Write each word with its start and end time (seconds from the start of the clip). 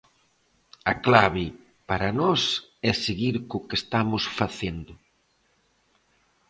A 0.91 0.93
clave 1.05 1.45
para 1.89 2.09
nós 2.19 2.41
é 2.89 2.91
seguir 3.05 3.35
co 3.49 3.65
que 3.67 3.75
estamos 3.81 4.23
facendo. 4.39 4.93